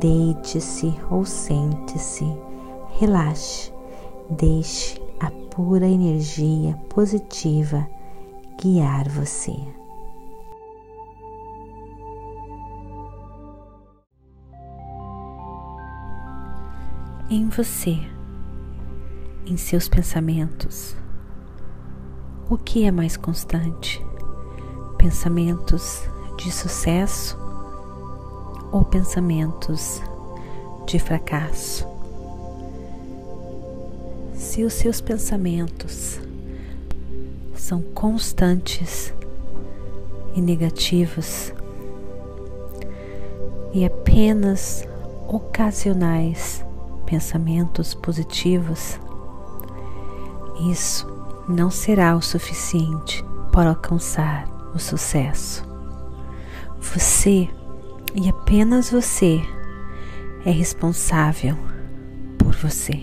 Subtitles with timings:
[0.00, 2.24] Deite-se ou sente-se,
[2.98, 3.72] relaxe,
[4.30, 7.86] deixe a pura energia positiva
[8.60, 9.54] guiar você.
[17.30, 17.98] Em você,
[19.46, 20.96] em seus pensamentos,
[22.48, 24.04] o que é mais constante?
[24.96, 26.02] Pensamentos
[26.38, 27.41] de sucesso
[28.72, 30.02] ou pensamentos
[30.86, 31.86] de fracasso.
[34.34, 36.18] Se os seus pensamentos
[37.54, 39.14] são constantes
[40.34, 41.52] e negativos
[43.72, 44.86] e apenas
[45.28, 46.64] ocasionais
[47.06, 48.98] pensamentos positivos,
[50.70, 51.06] isso
[51.48, 55.64] não será o suficiente para alcançar o sucesso.
[56.80, 57.48] Você
[58.14, 59.40] e apenas você
[60.44, 61.56] é responsável
[62.38, 63.00] por você.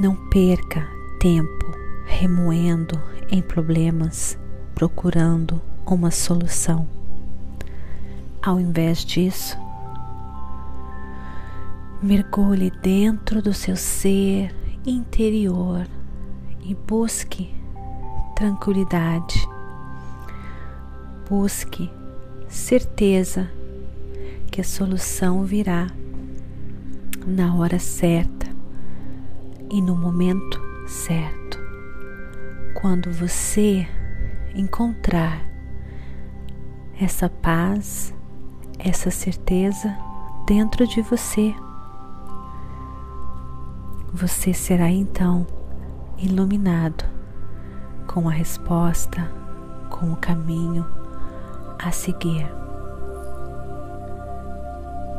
[0.00, 0.88] Não perca
[1.20, 1.72] tempo
[2.06, 4.38] remoendo em problemas,
[4.74, 6.88] procurando uma solução.
[8.42, 9.56] Ao invés disso,
[12.02, 15.86] mergulhe dentro do seu ser interior
[16.64, 17.54] e busque
[18.34, 19.40] tranquilidade.
[21.28, 21.88] Busque
[22.52, 23.50] certeza
[24.50, 25.86] que a solução virá
[27.26, 28.46] na hora certa
[29.70, 31.58] e no momento certo.
[32.74, 33.88] Quando você
[34.54, 35.42] encontrar
[37.00, 38.14] essa paz,
[38.78, 39.96] essa certeza
[40.46, 41.54] dentro de você,
[44.12, 45.46] você será então
[46.18, 47.04] iluminado
[48.06, 49.26] com a resposta,
[49.88, 50.91] com o caminho
[51.82, 52.46] a seguir.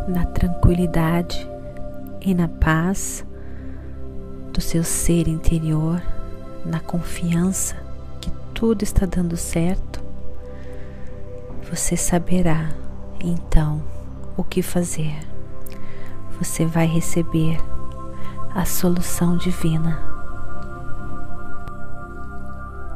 [0.07, 1.49] Na tranquilidade
[2.21, 3.25] e na paz
[4.53, 6.01] do seu ser interior,
[6.65, 7.75] na confiança
[8.21, 10.01] que tudo está dando certo,
[11.69, 12.69] você saberá
[13.19, 13.81] então
[14.37, 15.17] o que fazer.
[16.39, 17.57] Você vai receber
[18.55, 19.99] a solução divina.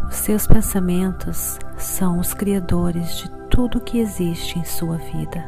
[0.07, 5.43] Os seus pensamentos são os criadores de tudo que existe em sua vida.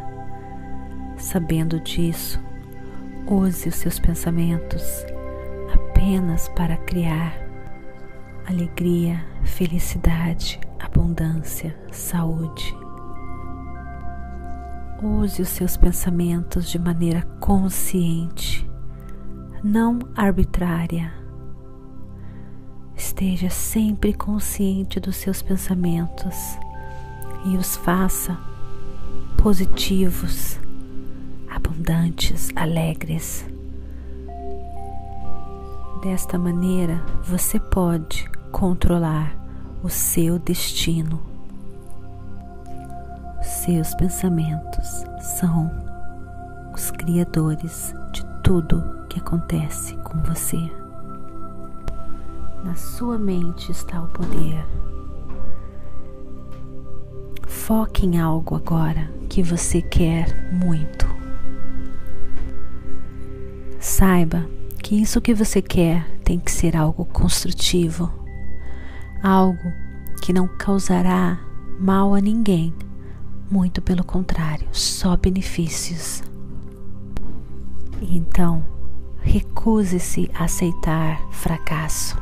[1.15, 2.43] Sabendo disso,
[3.27, 5.05] use os seus pensamentos
[5.71, 7.35] apenas para criar
[8.47, 12.75] alegria, felicidade, abundância, saúde.
[15.03, 18.67] Use os seus pensamentos de maneira consciente,
[19.63, 21.13] não arbitrária.
[22.95, 26.57] Esteja sempre consciente dos seus pensamentos
[27.45, 28.37] e os faça
[29.37, 30.59] positivos,
[31.49, 33.45] abundantes, alegres.
[36.01, 39.35] Desta maneira, você pode controlar
[39.83, 41.21] o seu destino.
[43.41, 45.03] Seus pensamentos
[45.39, 45.71] são
[46.73, 50.71] os criadores de tudo que acontece com você.
[52.63, 54.65] Na sua mente está o poder
[57.69, 61.05] Foque em algo agora que você quer muito.
[63.79, 64.49] Saiba
[64.81, 68.11] que isso que você quer tem que ser algo construtivo,
[69.21, 69.71] algo
[70.19, 71.39] que não causará
[71.79, 72.73] mal a ninguém,
[73.51, 76.23] muito pelo contrário, só benefícios.
[78.01, 78.65] Então,
[79.21, 82.17] recuse-se a aceitar fracasso.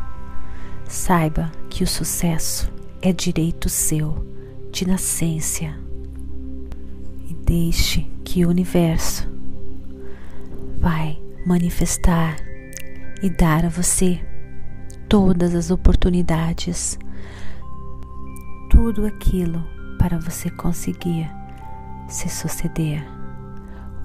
[0.90, 2.70] Saiba que o sucesso
[3.02, 4.36] é direito seu
[4.78, 5.76] de nascência
[7.28, 9.28] e deixe que o universo
[10.80, 12.36] vai manifestar
[13.24, 14.24] e dar a você
[15.10, 17.00] todas as oportunidades,
[18.70, 21.28] tudo aquilo para você conseguir
[22.08, 23.04] se suceder.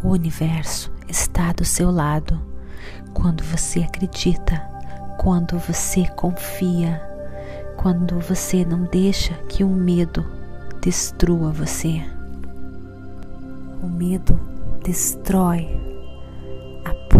[0.03, 2.41] O universo está do seu lado
[3.13, 4.57] quando você acredita,
[5.19, 6.99] quando você confia,
[7.77, 10.41] quando você não deixa que o medo
[10.83, 12.03] destrua você.
[13.83, 14.39] O medo
[14.85, 15.83] destrói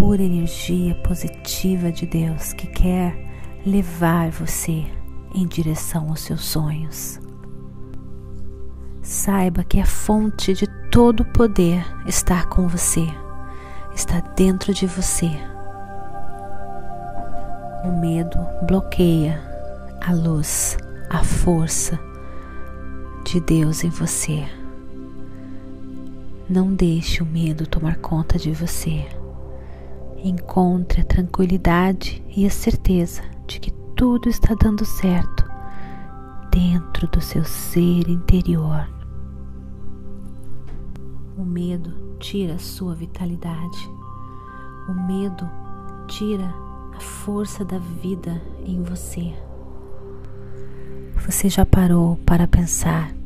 [0.03, 3.17] pura energia positiva de Deus que quer
[3.65, 4.85] levar você
[5.33, 7.21] em direção aos seus sonhos.
[9.01, 13.07] Saiba que a fonte de todo poder está com você,
[13.95, 15.31] está dentro de você.
[17.85, 19.41] O medo bloqueia
[20.01, 20.77] a luz,
[21.09, 21.99] a força
[23.33, 24.47] de Deus em você.
[26.47, 29.07] Não deixe o medo tomar conta de você.
[30.23, 35.51] Encontre a tranquilidade e a certeza de que tudo está dando certo
[36.51, 38.87] dentro do seu ser interior.
[41.35, 43.91] O medo tira a sua vitalidade.
[44.91, 45.49] O medo
[46.07, 46.55] tira
[46.95, 49.33] a força da vida em você.
[51.25, 53.22] Você já parou para pensar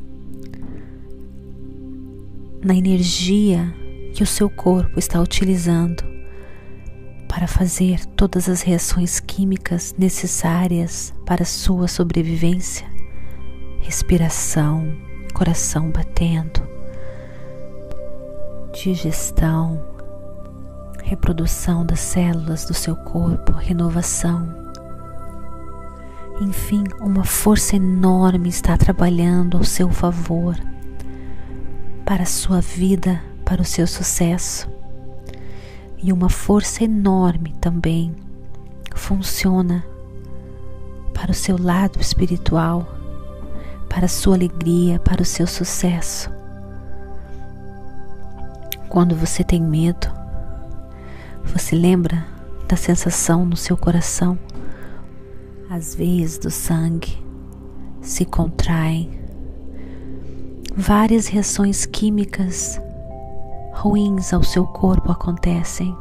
[2.63, 3.73] na energia
[4.13, 6.03] que o seu corpo está utilizando
[7.27, 12.87] para fazer todas as reações químicas necessárias para sua sobrevivência?
[13.79, 14.91] Respiração,
[15.33, 16.61] coração batendo,
[18.73, 19.79] digestão,
[21.03, 24.47] reprodução das células do seu corpo, renovação.
[26.41, 30.55] Enfim, uma força enorme está trabalhando ao seu favor
[32.07, 34.69] para a sua vida, para o seu sucesso.
[36.01, 38.15] E uma força enorme também
[38.95, 39.83] funciona
[41.13, 42.87] para o seu lado espiritual,
[43.89, 46.31] para a sua alegria, para o seu sucesso.
[48.87, 50.07] Quando você tem medo,
[51.43, 52.25] você lembra
[52.69, 54.39] da sensação no seu coração?
[55.69, 57.21] As veias do sangue
[58.01, 59.26] se contraem
[60.77, 62.79] várias reações químicas
[63.73, 65.97] ruins ao seu corpo acontecem.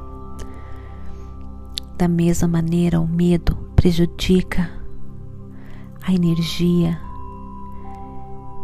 [1.97, 4.71] Da mesma maneira, o medo prejudica
[6.07, 7.01] a energia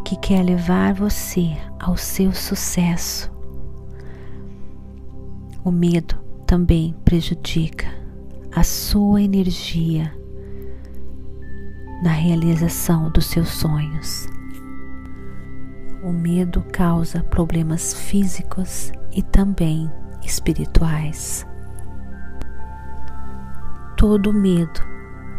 [0.04, 3.32] que quer levar você ao seu sucesso.
[5.64, 6.14] O medo
[6.46, 7.86] também prejudica
[8.54, 10.14] a sua energia
[12.02, 14.28] na realização dos seus sonhos.
[16.02, 19.88] O medo causa problemas físicos e também
[20.24, 21.46] espirituais.
[23.96, 24.80] Todo medo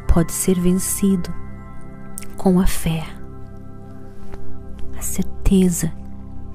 [0.07, 1.33] pode ser vencido
[2.37, 3.03] com a fé,
[4.97, 5.91] a certeza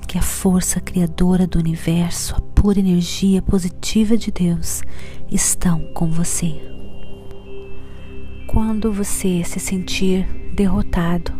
[0.06, 4.82] que a força criadora do universo, a pura energia positiva de Deus
[5.30, 6.58] estão com você.
[8.46, 11.30] Quando você se sentir derrotado,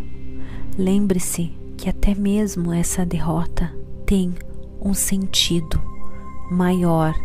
[0.77, 3.73] lembre-se que até mesmo essa derrota
[4.05, 4.35] tem
[4.81, 5.81] um sentido
[6.51, 7.15] maior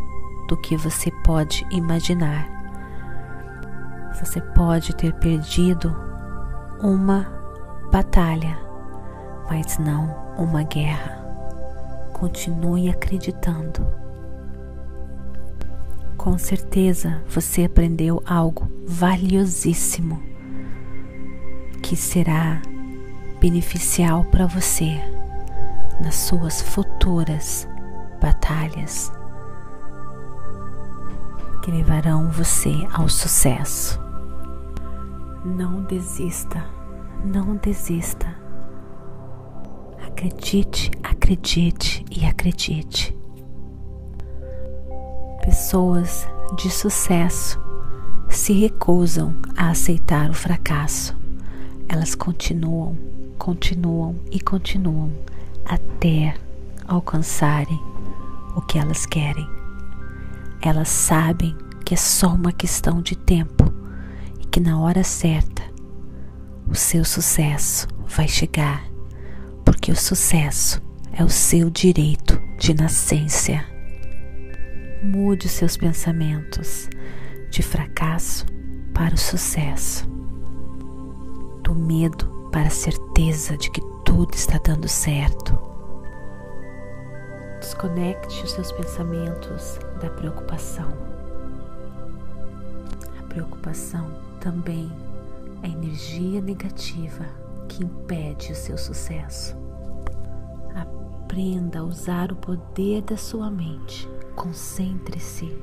[0.47, 2.49] do que você pode imaginar.
[4.21, 5.93] Você pode ter perdido
[6.81, 7.27] uma
[7.91, 8.57] batalha,
[9.51, 11.19] mas não uma guerra.
[12.13, 13.85] Continue acreditando.
[16.17, 20.23] Com certeza você aprendeu algo valiosíssimo
[21.83, 22.63] que será
[23.45, 24.99] beneficial para você
[26.01, 27.69] nas suas futuras
[28.19, 29.13] batalhas
[31.63, 34.01] que levarão você ao sucesso.
[35.45, 36.65] Não desista,
[37.23, 38.35] não desista.
[40.07, 43.15] Acredite, acredite e acredite.
[45.45, 46.27] Pessoas
[46.57, 47.61] de sucesso
[48.31, 51.15] se recusam a aceitar o fracasso.
[51.91, 52.97] Elas continuam
[53.39, 55.13] continuam e continuam
[55.65, 56.35] até
[56.87, 57.81] alcançarem
[58.55, 59.49] o que elas querem.
[60.61, 63.73] Elas sabem que é só uma questão de tempo
[64.41, 65.63] e que na hora certa
[66.69, 68.85] o seu sucesso vai chegar,
[69.65, 70.81] porque o sucesso
[71.13, 73.65] é o seu direito de nascença.
[75.03, 76.89] Mude os seus pensamentos
[77.51, 78.47] de fracasso
[78.95, 80.09] para o sucesso,
[81.63, 85.59] do medo para a certeza de que tudo está dando certo.
[87.59, 90.89] Desconecte os seus pensamentos da preocupação.
[93.19, 94.09] A preocupação
[94.41, 94.89] também
[95.65, 97.25] é energia negativa
[97.69, 99.57] que impede o seu sucesso.
[100.77, 104.09] Aprenda a usar o poder da sua mente.
[104.37, 105.59] Concentre-se.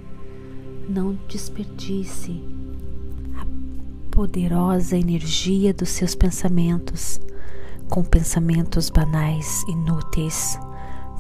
[0.90, 2.61] Não desperdice
[4.22, 7.20] poderosa energia dos seus pensamentos,
[7.90, 10.60] com pensamentos banais, inúteis.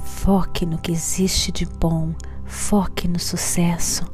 [0.06, 2.14] Foque no que existe de bom,
[2.46, 4.06] foque no sucesso,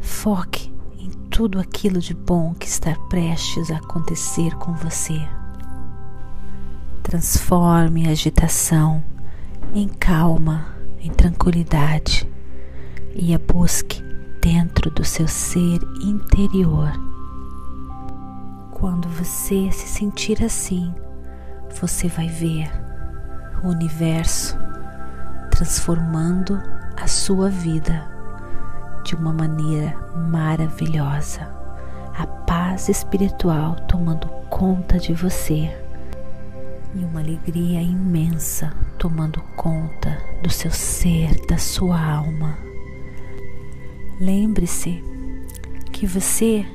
[0.00, 5.22] Foque em tudo aquilo de bom que está prestes a acontecer com você.
[7.04, 9.04] Transforme a agitação
[9.72, 10.66] em calma,
[10.98, 12.28] em tranquilidade
[13.14, 14.02] e a busque
[14.40, 17.11] dentro do seu ser interior.
[18.82, 20.92] Quando você se sentir assim,
[21.80, 22.68] você vai ver
[23.62, 24.58] o universo
[25.52, 26.60] transformando
[26.96, 28.04] a sua vida
[29.04, 29.96] de uma maneira
[30.28, 31.48] maravilhosa.
[32.18, 35.72] A paz espiritual tomando conta de você
[36.92, 42.58] e uma alegria imensa tomando conta do seu ser, da sua alma.
[44.18, 45.00] Lembre-se
[45.92, 46.66] que você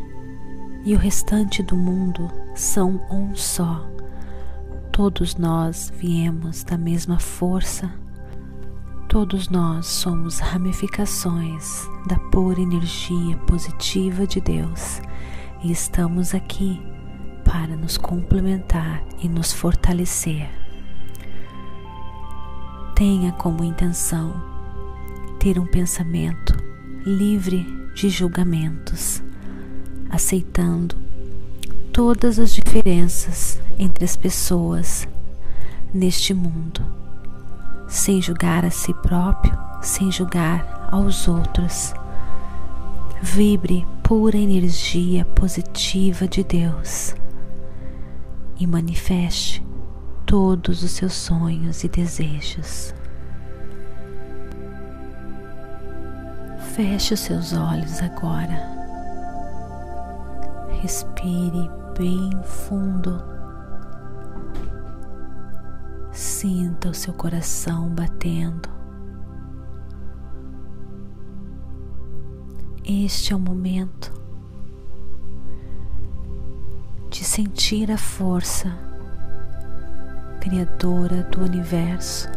[0.87, 3.85] e o restante do mundo são um só.
[4.89, 7.93] Todos nós viemos da mesma força,
[9.09, 15.01] todos nós somos ramificações da pura energia positiva de Deus
[15.61, 16.81] e estamos aqui
[17.43, 20.49] para nos complementar e nos fortalecer.
[22.95, 24.41] Tenha como intenção
[25.37, 26.55] ter um pensamento
[27.05, 29.21] livre de julgamentos,
[30.09, 30.95] aceitando
[31.91, 35.07] todas as diferenças entre as pessoas
[35.93, 36.85] neste mundo,
[37.87, 41.93] sem julgar a si próprio, sem julgar aos outros.
[43.21, 47.15] Vibre pura energia positiva de Deus
[48.59, 49.65] e manifeste
[50.25, 52.93] todos os seus sonhos e desejos.
[56.75, 58.76] Feche os seus olhos agora.
[60.81, 63.19] Respire bem fundo.
[66.11, 68.69] Sinta o seu coração batendo.
[72.85, 74.13] Este é o momento
[77.09, 78.71] de sentir a força
[80.39, 82.29] criadora do universo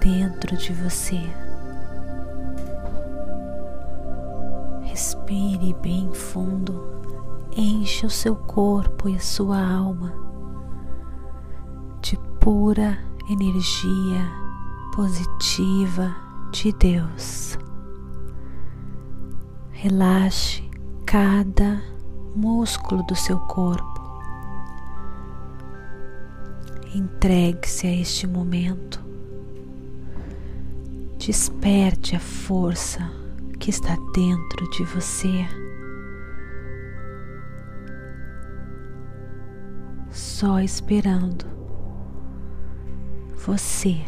[0.00, 1.43] dentro de você.
[5.34, 6.80] Respire bem fundo,
[7.56, 10.14] enche o seu corpo e a sua alma
[12.00, 12.96] de pura
[13.28, 14.30] energia
[14.94, 16.14] positiva
[16.52, 17.58] de Deus.
[19.72, 20.70] Relaxe
[21.04, 21.82] cada
[22.36, 24.00] músculo do seu corpo.
[26.94, 29.04] Entregue-se a este momento.
[31.18, 33.23] Desperte a força
[33.58, 35.46] que está dentro de você.
[40.10, 41.44] Só esperando
[43.36, 44.00] você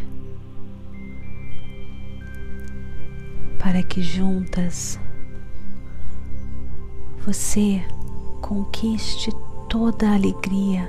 [3.58, 4.98] para que juntas
[7.26, 7.84] você
[8.40, 9.30] conquiste
[9.68, 10.88] toda a alegria,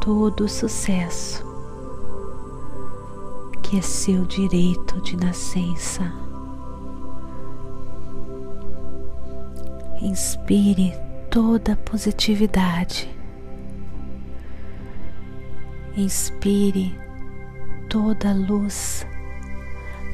[0.00, 1.44] todo o sucesso
[3.62, 6.21] que é seu direito de nascença.
[10.02, 10.92] Inspire
[11.30, 13.08] toda a positividade.
[15.96, 16.92] Inspire
[17.88, 19.06] toda a luz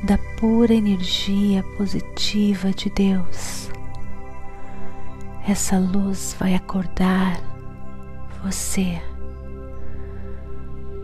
[0.04, 3.70] da pura energia positiva de Deus.
[5.48, 7.40] Essa luz vai acordar
[8.44, 9.00] você,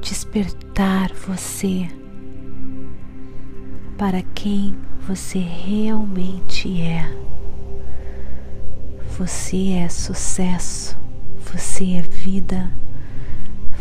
[0.03, 1.89] despertar você
[3.97, 7.25] para quem você realmente é.
[9.19, 10.99] Você é sucesso,
[11.53, 12.69] você é vida,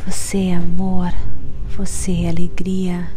[0.05, 1.11] você é amor,
[1.75, 3.09] você é alegria,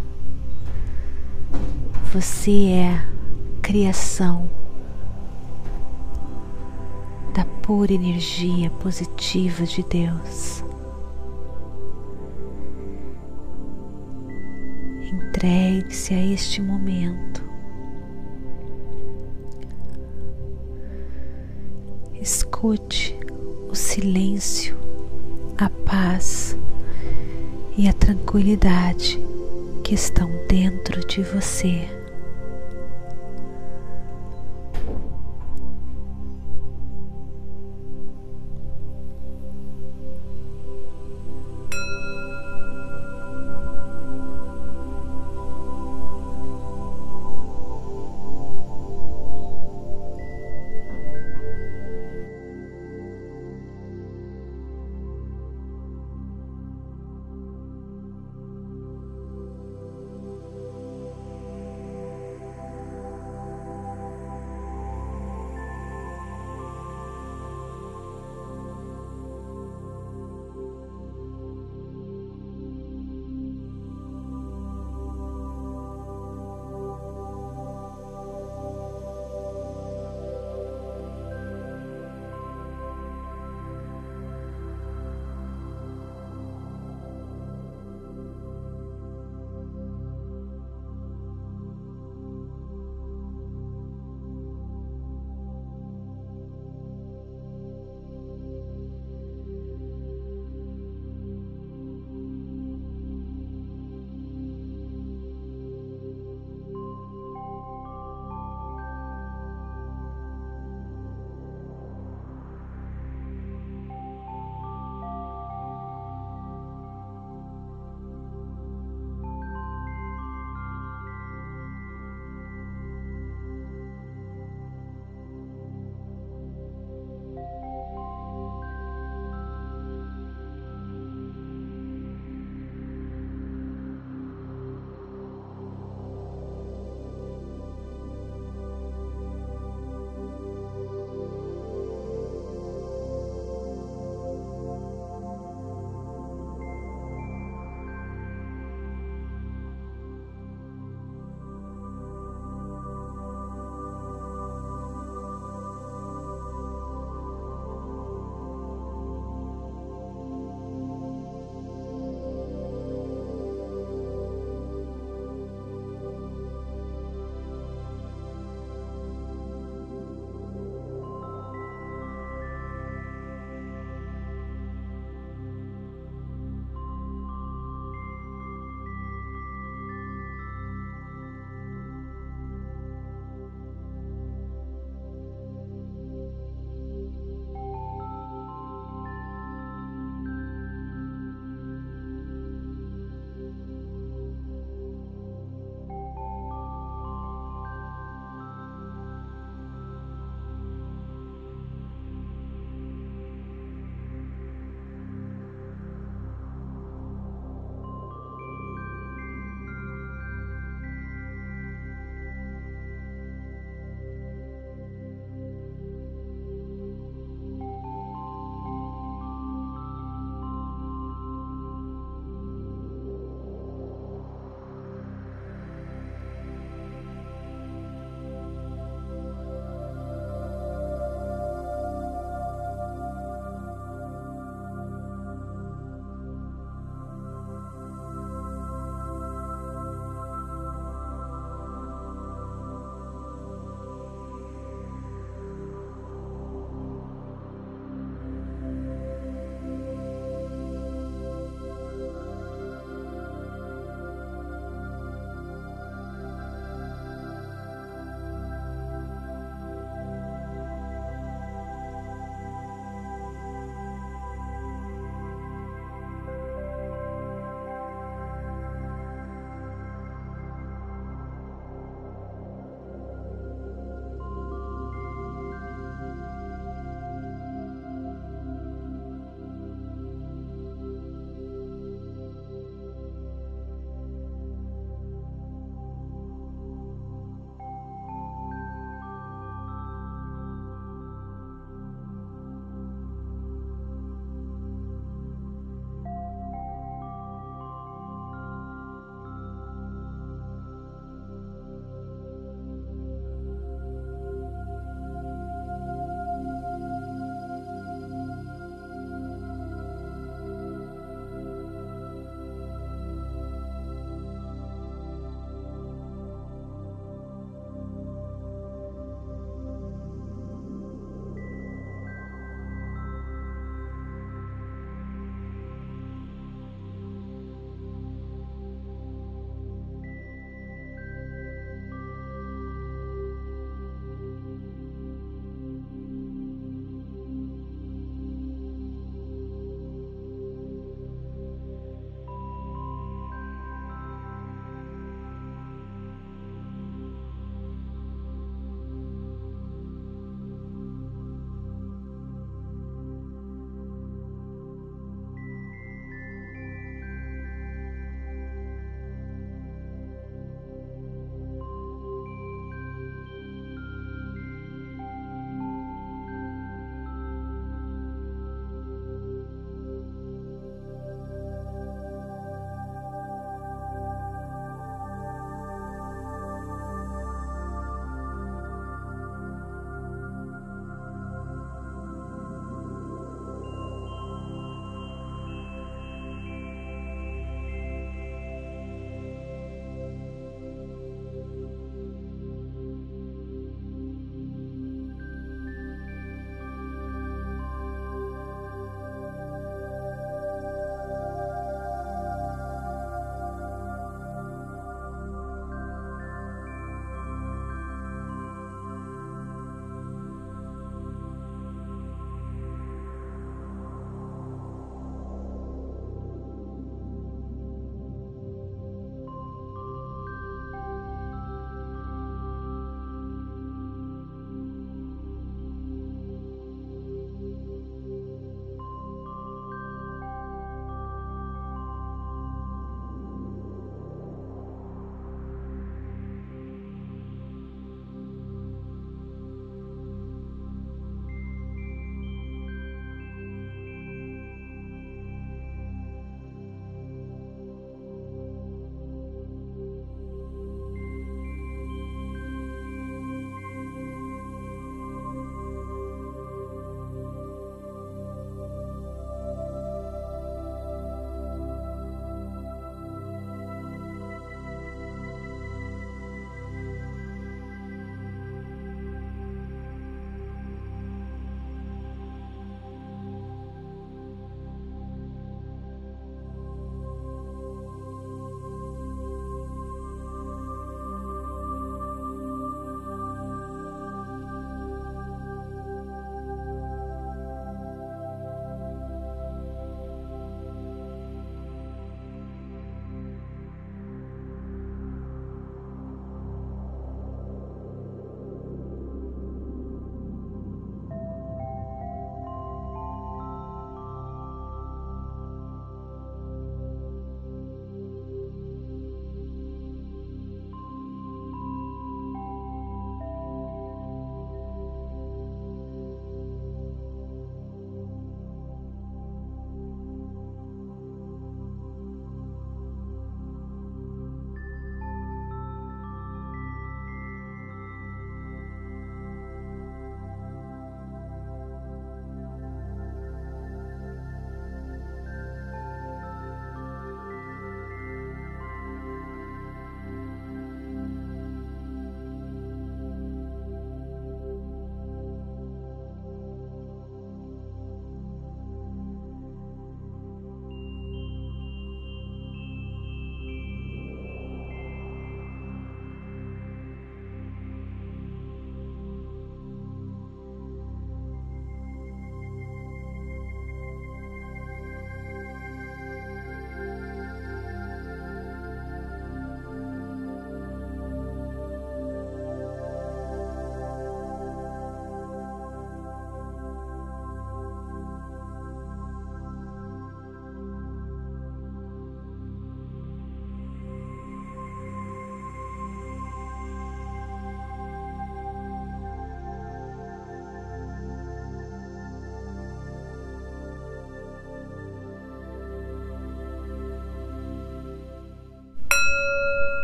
[2.14, 3.06] você é
[3.60, 4.48] criação
[7.34, 10.64] da pura energia positiva de Deus.
[15.02, 17.35] Entregue-se a este momento.
[22.66, 23.16] Escute
[23.70, 24.76] o silêncio,
[25.56, 26.58] a paz
[27.78, 29.20] e a tranquilidade
[29.84, 31.88] que estão dentro de você.